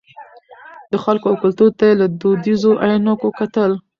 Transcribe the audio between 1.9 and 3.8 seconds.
له دودیزو عینکو کتل.